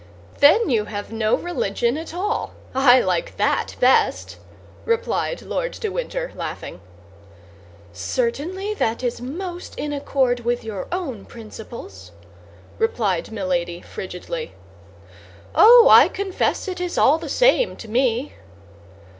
"Then 0.39 0.71
you 0.71 0.85
have 0.85 1.11
no 1.11 1.35
religion 1.37 1.95
at 1.95 2.11
all; 2.11 2.53
I 2.73 3.01
like 3.01 3.37
that 3.37 3.75
best," 3.79 4.37
replied 4.83 5.43
Lord 5.43 5.73
de 5.73 5.89
Winter, 5.91 6.31
laughing. 6.33 6.81
"Certainly 7.93 8.73
that 8.73 9.03
is 9.03 9.21
most 9.21 9.75
in 9.77 9.93
accord 9.93 10.39
with 10.39 10.63
your 10.63 10.87
own 10.91 11.25
principles," 11.25 12.13
replied 12.79 13.29
Milady, 13.31 13.79
frigidly. 13.81 14.53
"Oh, 15.53 15.87
I 15.87 16.07
confess 16.07 16.67
it 16.67 16.81
is 16.81 16.97
all 16.97 17.19
the 17.19 17.29
same 17.29 17.75
to 17.75 17.87
me." 17.87 18.33